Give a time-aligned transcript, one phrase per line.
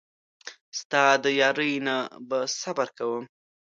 [0.79, 1.97] ستا د یارۍ نه
[2.29, 3.23] به صبر کوم.